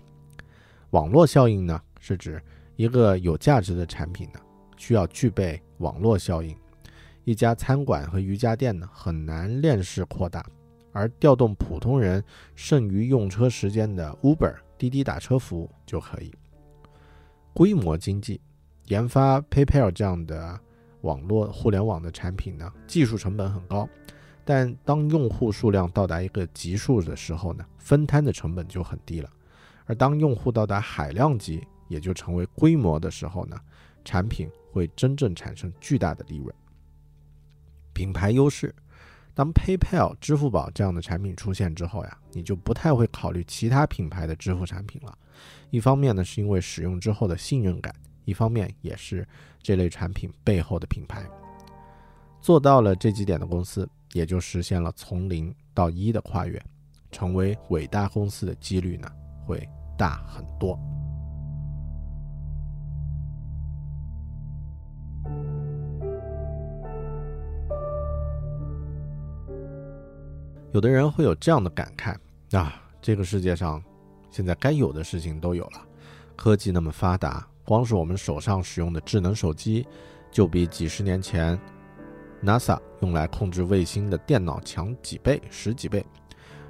[0.89, 2.41] 网络效应呢，是指
[2.75, 4.39] 一个有价值的产品呢，
[4.75, 6.57] 需要具备网络效应。
[7.23, 10.43] 一家餐馆和瑜伽店呢，很难链式扩大。
[10.91, 12.23] 而调动普通人
[12.55, 16.33] 剩余用车时间的 Uber 滴滴打车服务就可以。
[17.53, 18.41] 规模经济，
[18.85, 20.59] 研发 PayPal 这样的
[21.01, 23.87] 网络互联网的产品呢，技术成本很高，
[24.43, 29.29] 但当用户数量到达一个级数的时候呢，分摊的成本就很低了。
[29.85, 33.57] 而当用户到达海量级，也就成为规模的时候呢，
[34.03, 36.53] 产品会真正产生巨大的利润。
[37.93, 38.73] 品牌优势。
[39.33, 45.17] 当 PayPal、支付宝这样的产品出现之后呀，你就不太会考虑其他品牌的支付产品了。
[45.69, 47.93] 一方面呢，是因为使用之后的信任感；
[48.25, 49.27] 一方面也是
[49.61, 51.25] 这类产品背后的品牌。
[52.41, 56.61] 做到了这几点的公司，也就实现了从零到一的跨越，
[57.11, 59.09] 成为伟大公司的几率呢，
[59.45, 59.65] 会
[59.97, 60.77] 大很多。
[70.73, 72.15] 有的人会有这样的感慨
[72.57, 73.83] 啊，这个世界上
[74.29, 75.85] 现在该有的事情都有了，
[76.37, 79.85] 科技那么发达，光是我们手上使用的智能手机，
[80.31, 81.59] 就比几十年前
[82.41, 86.05] NASA 用来控制卫星的电脑强几倍、十几倍。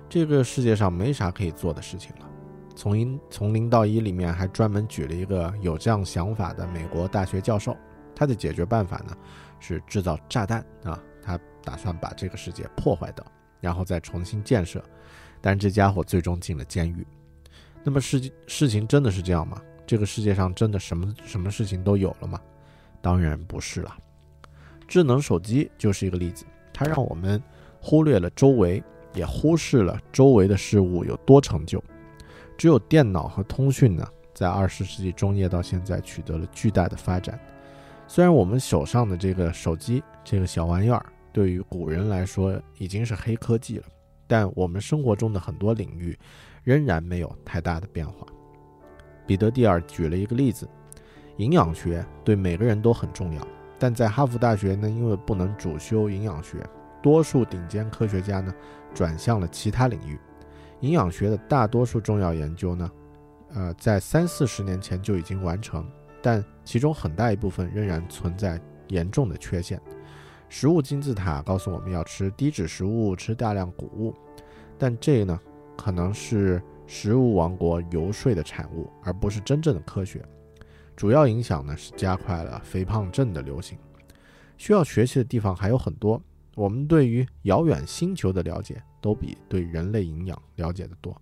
[0.10, 2.28] 这个世界上没啥可以做的事情了。
[2.76, 7.78] 从零从零到一里面还专门举了一个有这样想法的美国大学教授，
[8.16, 9.16] 他的解决办法呢
[9.60, 13.24] 是制造炸弹啊，他打算把这个世界破坏掉。
[13.62, 14.84] 然后再重新建设，
[15.40, 17.08] 但这家伙最终进了监狱。
[17.84, 19.62] 那么事事情真的是这样吗？
[19.88, 22.40] 这个世界上真的什么什么事情都有了吗？
[23.02, 23.96] 当然不是了。
[24.88, 27.42] 智能手机就是一个例子，它让我们
[27.80, 28.84] 忽略了周围，
[29.14, 31.84] 也忽视了周围的事物有多成就。
[32.58, 37.40] 只有电脑和通讯呢，在二十世纪中叶到现在取得了巨大的发展。
[38.08, 41.06] 虽然我们手上的这个手机这个小玩意儿。
[41.34, 43.86] 对于古人来说已经是黑科技了，
[44.28, 46.18] 但我们生活中的很多领域
[46.64, 48.28] 仍然没有太大的变化。
[49.26, 50.68] 彼得蒂尔举了一个例子：
[51.38, 53.48] 营养学对每个人都很重要，
[53.80, 56.58] 但在哈佛大学呢，因为不能主修营养学，
[57.02, 58.54] 多数顶尖科学家呢
[58.94, 60.20] 转向了其他领域。
[60.82, 62.92] 营养学的大多数重要研究呢，
[63.54, 65.88] 呃，在三四十年前就已经完成，
[66.22, 69.80] 但其中很大一部分仍然存在严重的缺陷。
[70.52, 74.14] 食物金字塔告诉我们要吃低脂食物，吃大量谷物，
[74.78, 75.40] 但这呢，
[75.78, 80.22] 可能是食物王国游说的产物，而不是真正的科学。
[80.94, 83.78] 主要影响呢是加快了肥胖症的流行。
[84.58, 86.22] 需要学习的地方还有很多，
[86.56, 91.16] 我们对于遥远星球的了解都比对人类营养了解的多。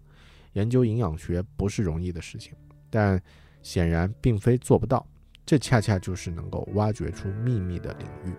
[0.53, 2.55] 研究营养学不是容易的事情，
[2.89, 3.21] 但
[3.61, 5.05] 显然并非做不到。
[5.45, 8.33] 这恰恰就是能够挖掘出秘密的领域。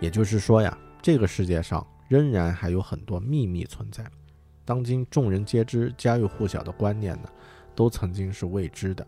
[0.00, 4.04] 也就是说呀，这个世界上仍然还有很多秘密存在。
[4.64, 7.28] 当今众人皆知、家喻户晓的观念呢，
[7.74, 9.06] 都曾经是未知的。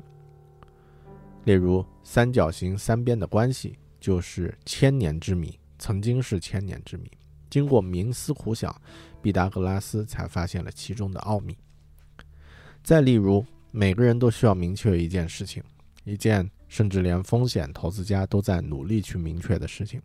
[1.44, 7.10] 例如，三角形三边的关系就是千年之谜，曾经是千年之谜。
[7.48, 8.74] 经过冥思苦想，
[9.22, 11.56] 毕达哥拉斯才发现了其中的奥秘。
[12.82, 15.62] 再例如，每个人都需要明确一件事情，
[16.04, 20.00] 一件甚至连风险投资家都在努力去明确的事情。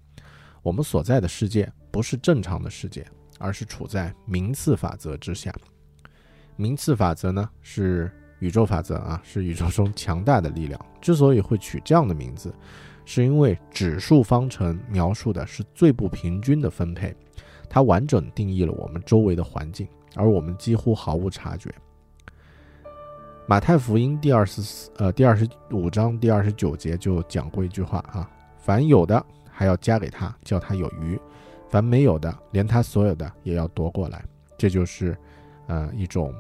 [0.66, 3.06] 我们所在的世界不是正常的世界，
[3.38, 5.54] 而是处在名次法则之下。
[6.56, 10.84] 名次法则呢，是宇宙法则啊，是宇宙中强大的力量。
[11.00, 12.52] 之所以会取这样的名字，
[13.06, 17.16] 是因为指数方程描述的是最不平均的分配，
[17.70, 21.72] 它完整定义了我们周围的环境，而我们几乎毫无察觉。
[23.48, 29.24] 马太福音第二十四呃第二十五章第二十九节就讲过一句话啊，凡有的。
[29.56, 31.18] 还要加给他，叫他有余；
[31.70, 34.22] 凡没有的，连他所有的也要夺过来。
[34.58, 35.18] 这就是，
[35.68, 36.34] 呃，一种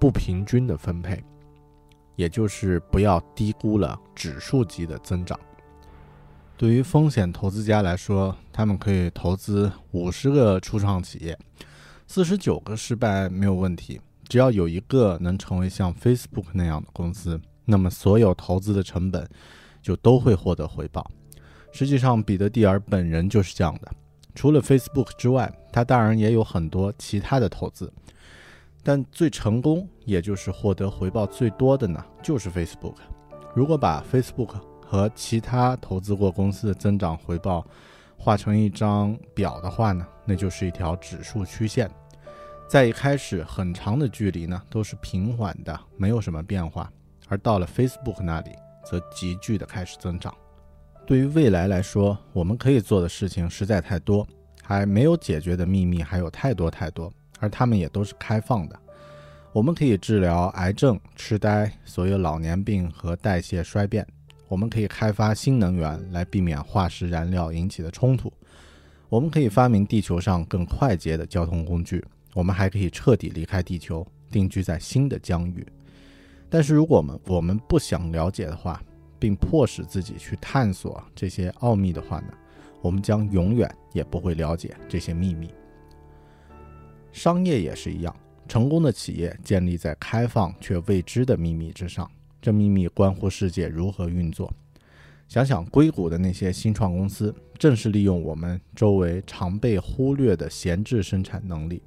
[0.00, 1.22] 不平均的分配，
[2.16, 5.38] 也就是不要低估了指数级的增长。
[6.56, 11.38] 对于风险投资家来说，他们可以投资五十个初创企业，
[12.06, 19.28] 四十九个失败没有问题，只要有一个能成为像 Facebook 那样的公司，那么所有投资的成本
[19.82, 21.10] 就都会获得回报。
[21.76, 23.92] 实际上，彼得蒂尔本人就是这样的。
[24.34, 27.92] 除了 Facebook 之外，他当然也有很多其他的投资，
[28.82, 32.94] 但最成功，也就是获得回报最多的呢，就是 Facebook。
[33.54, 37.62] 如果把 Facebook 和其他投资过公司的增长回报
[38.16, 41.90] 画成一张表的话呢，那就是一条指数曲线。
[42.66, 46.90] 在一开始，很长的距离呢都是平缓的，没有什么变化，
[47.28, 48.50] 而到了 Facebook 那里，
[48.82, 50.34] 则急剧的开始增长。
[51.06, 54.26] 对于未来来说，我们可以做的事情实在太多，
[54.60, 58.76] 还没有解决的秘密还有太多太多，而它们也都是开放的。
[59.52, 64.04] 我们可以治疗癌症、痴呆、所有老年病和代谢衰变。
[64.48, 68.32] 我们可以开发新能源来避免化石燃料引起的冲突。
[69.08, 72.04] 我们可以发明地球上更快捷的交通工具。
[72.34, 75.64] 我们还可以彻底离开地球，定居在新的疆域。
[76.50, 78.82] 但是，如果我们我们不想了解的话，
[79.18, 82.32] 并迫使自己去探索这些奥秘的话呢，
[82.80, 85.50] 我们将永远也不会了解这些秘密。
[87.12, 88.14] 商业也是一样，
[88.46, 92.10] 成功的企业建立在开放却未知的秘密之上，
[92.42, 94.52] 这秘密关乎世界如何运作。
[95.26, 101.82] 想想硅谷的那些新创公司，正是利用我们周围常被忽略的闲置生产能力。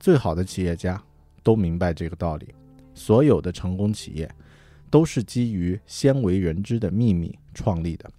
[0.00, 1.00] 最好的企业家
[1.42, 2.48] 都明白这个道理，
[2.94, 4.28] 所有的成功企业。
[4.90, 8.10] 都是基于鲜为人知的秘密创立的。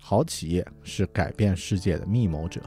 [0.00, 2.60] 好企业是改变世界的密谋者。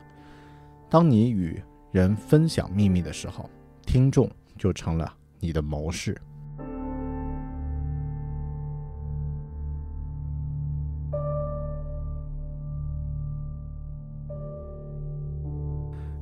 [0.89, 3.49] 当你与人分享秘密的时候，
[3.86, 6.16] 听众就成了你的谋士。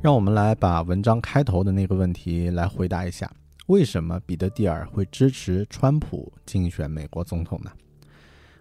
[0.02, 3.30] 让我们来把文章开头的那个问题来回答一下。
[3.70, 7.72] 为什么彼得蒂尔会支持川普竞选美国总统呢？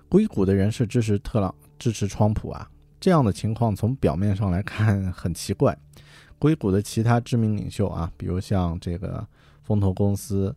[0.06, 2.70] 硅谷的人是支持特朗支持川普啊？
[3.00, 5.74] 这样的情况从表面上来看很奇怪。
[6.38, 9.26] 硅谷的其他知名领袖啊，比如像这个
[9.62, 10.54] 风投公司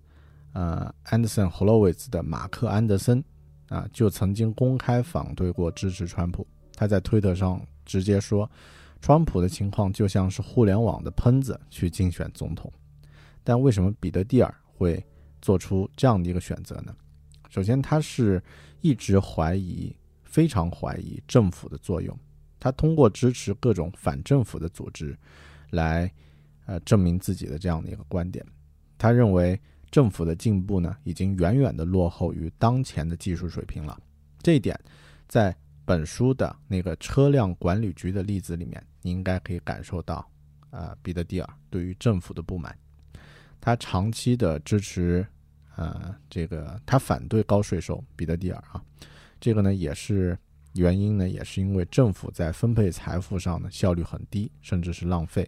[0.52, 3.24] 呃 Anderson Horowitz 的马克安德森
[3.70, 6.46] 啊，就曾经公开反对过支持川普。
[6.76, 8.52] 他在推特上直接说，
[9.00, 12.70] 川普的情况就像是互联网的喷子去竞选总统。
[13.44, 15.04] 但为什么彼得蒂尔会
[15.42, 16.96] 做出这样的一个选择呢？
[17.50, 18.42] 首先，他是
[18.82, 22.18] 一直怀疑、非常怀疑政府的作用。
[22.60, 25.18] 他通过支持各种反政府的组织，
[25.72, 26.12] 来
[26.66, 28.46] 呃证明自己的这样的一个观点。
[28.98, 34.00] 他认为政府的进步呢，已经远远的落后于当前的技术水平了。
[34.42, 34.80] 这一点，
[35.28, 40.26] 在本书的那个车辆管理局的例子里面，你应该可以感受到，
[40.70, 42.78] 呃，彼得蒂尔对于政府的不满。
[43.62, 45.26] 他长期的支持，
[45.78, 48.84] 呃，这个他反对高税收，彼得蒂尔啊，
[49.40, 50.38] 这个呢也是
[50.74, 55.48] 原因呢也是因为政府在分配财富上呢效率很低，甚至是浪费。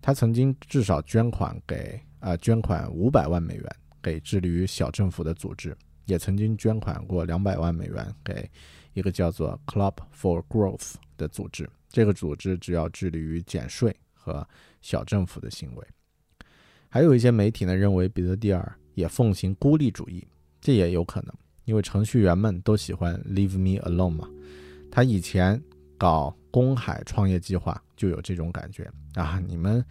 [0.00, 8.48] 他曾经至少捐款给啊捐款五百万美元给致力于小政府的组织，也曾经捐款过两百万美元给
[8.94, 11.68] 一个叫做 Club for Growth 的组织。
[11.88, 14.46] 这个组织主要致力于减税和
[14.80, 15.86] 小政府的行为。
[16.92, 20.26] 还有一些媒体呢认为彼得蒂尔也奉行孤立主义，
[20.60, 21.32] 这也有可能。
[21.64, 24.28] 因为程序员们都喜欢 leave me alone 嘛，
[24.90, 25.62] 他以前
[25.96, 29.84] 搞公海创业计划就有这种感觉啊，你们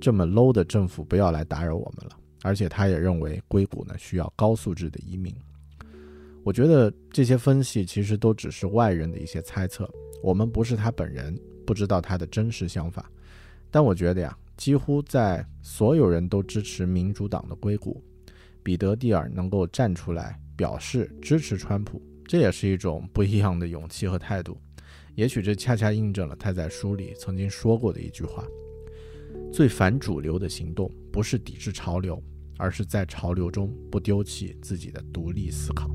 [0.00, 2.16] 这么 low 的政府不要来打扰我们了。
[2.42, 5.34] 而且他也认为硅谷呢需要高素质的移民。
[6.44, 9.90] 我觉得这些分析其实都只是外人的一些猜测，
[10.22, 11.36] 我们不是他本人，
[11.66, 13.10] 不知道他的真实想法。
[13.70, 18.02] 但我觉得呀，几乎在所有人都支持民主党的硅谷，
[18.62, 20.40] 彼得蒂尔能够站出来。
[20.56, 24.56] 表示支持川普，这也是一种不一样的勇气和态度。
[25.16, 28.44] 也许这恰恰印证了他在书里曾经说过的一句话：
[29.52, 32.22] 最反主流的行动不是抵制潮流，
[32.56, 35.90] 而是在潮流中不丢弃自己的独立思考。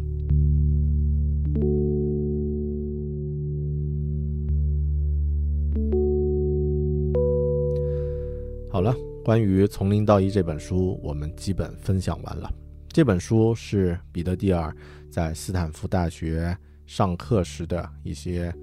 [8.79, 12.49] 好了，关于《从零到一》这本书，我们基本分享完了。
[12.87, 14.73] 这本书是彼得蒂尔
[15.11, 18.55] 在斯坦福大学上课时的一些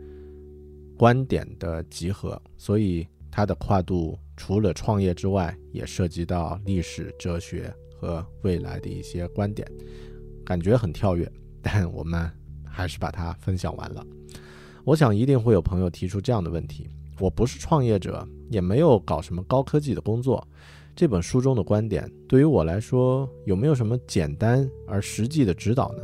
[0.96, 9.70] 观点的集合，所以它的跨度除了创业之外，也涉及到历史、哲学和未来的一些观点，
[10.46, 12.26] 感觉很跳跃，但我们
[12.64, 14.02] 还是把它分享完了。
[14.82, 16.88] 我想一定会有朋友提出这样的问题：
[17.18, 20.46] 我不是创业者，也没有搞什么高科技的工作。
[20.94, 26.02] 这本书中的观点对于我来说有没有什么简单而实际的指导呢？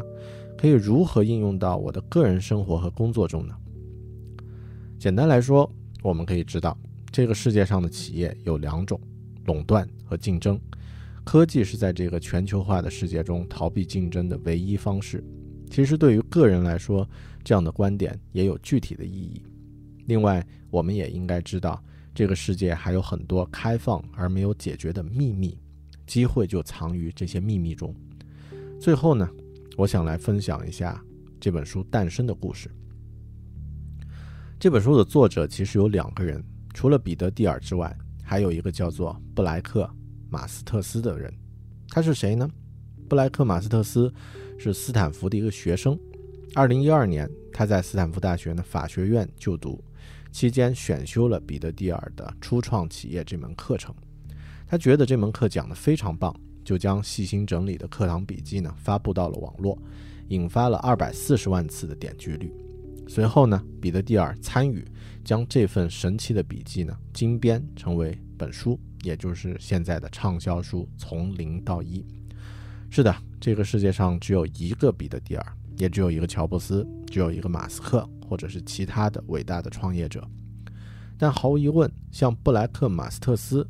[0.59, 3.55] 可以如何应用到我的个人生活和工作中呢？
[4.99, 5.69] 简单来说，
[6.03, 6.77] 我们可以知道，
[7.11, 9.01] 这个世界上的企业有两种：
[9.47, 10.61] 垄断和竞争。
[11.25, 15.25] 科技是在这个全球化的世界中逃避竞争的唯一方式。
[15.71, 17.09] 其实，对于个人来说，
[17.43, 19.43] 这样的观点也有具体的意义。
[20.07, 21.81] 另外，我们也应该知道。
[22.15, 25.59] 这个世界还有很多开放而没有解决的秘密，
[26.07, 27.95] 机会就藏于这些秘密中。
[28.81, 29.29] 最后呢，
[29.77, 31.03] 我想来分享一下
[31.41, 32.71] 这本书诞生的故事。
[34.59, 36.43] 这本书的作者其实有两个人，
[36.75, 39.89] 除了彼得蒂尔之外，还有一个叫做布莱克
[40.29, 41.33] 马斯特斯的人。
[41.89, 42.49] 他是谁呢？
[43.09, 44.13] 布莱克马斯特斯
[44.59, 45.99] 是斯坦福的一个学生。
[46.55, 49.83] 二零一二年，他在斯坦福大学的法学院就读。
[50.33, 53.95] 期间选修了彼得蒂尔的初创企业这门课程，
[54.67, 59.79] 他觉得这门课讲得非常棒，就将细心整理的课堂笔记呢发布到了网络，
[60.29, 62.51] 引发了二百四十万次的点击率。
[63.07, 64.83] 随后呢，彼得蒂尔参与
[65.23, 72.01] 将这份神奇的笔记呢精编成为本书，也就是现在的畅销书《从零到一》。
[72.89, 78.09] 是的，这个世界上只有一个彼得蒂尔，也只有一个乔布斯，只有一个马斯克。
[78.29, 80.27] 或者是其他的伟大的创业者，
[81.19, 83.69] 但毫无疑问，像布莱克马斯特斯，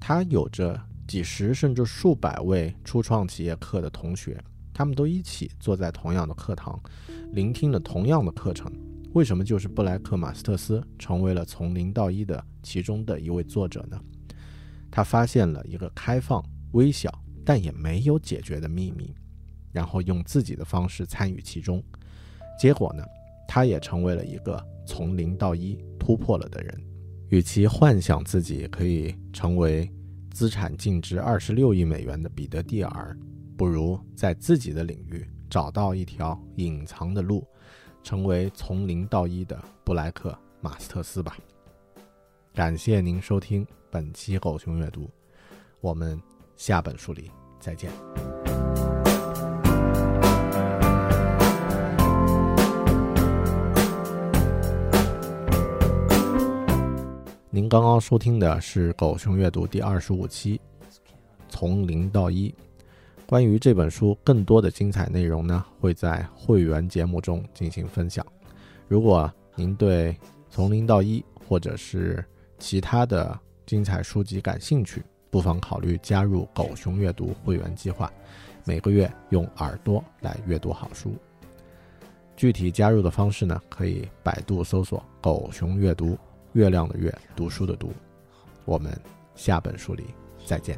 [0.00, 0.76] 他有着
[1.06, 4.42] 几十甚至数百位初创企业课的同学，
[4.74, 6.76] 他们都一起坐在同样的课堂，
[7.32, 8.68] 聆听了同样的课程。
[9.12, 13.96] 为什么就是布莱克马斯特斯成为了从零到一的其中的一位作者呢？
[14.90, 19.14] 他发现了一个开放、微小但也没有解决的秘密，
[19.72, 21.82] 然后用自己的方式参与其中，
[22.58, 23.04] 结果呢？
[23.48, 26.80] 他也成为了一个从零到一突破了的人。
[27.30, 29.90] 与其幻想自己可以成为
[30.30, 33.16] 资产净值二十六亿美元的彼得蒂尔，
[33.56, 37.44] 不如在自己的领域找到一条隐藏的路，
[38.04, 41.36] 成为从零到一的布莱克马斯特斯吧。
[42.54, 45.10] 感谢您收听本期狗熊阅读，
[45.80, 46.20] 我们
[46.56, 47.90] 下本书里再见。
[57.52, 60.56] 您刚刚收听的是《狗熊阅读》第二十五期，
[61.48, 62.48] 《从零到一》。
[63.26, 68.24] 关于这本书更多的精彩内容呢，会在会员节目中进行分享。
[68.86, 70.12] 如果您对
[70.48, 72.24] 《从零到一》或者是
[72.60, 73.36] 其他的
[73.66, 78.08] 精彩书籍感兴趣，不妨考虑加入“狗熊阅读”会员计划，
[78.64, 81.16] 每个月用耳朵来阅读好书。
[82.36, 86.16] 具体加入的方式呢，可以百度搜索“狗熊阅读”。
[86.52, 87.92] 月亮的月，读书的读，
[88.64, 88.92] 我们
[89.36, 90.06] 下本书里
[90.44, 90.76] 再见。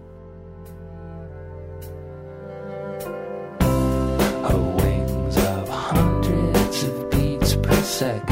[4.42, 8.32] Her wings of hundreds of beats per second.